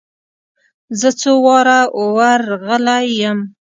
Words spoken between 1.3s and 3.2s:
واره ور رغلى